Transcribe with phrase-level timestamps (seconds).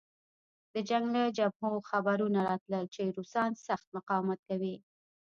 [0.73, 4.75] د جنګ له جبهو خبرونه راتلل چې روسان سخت مقاومت کوي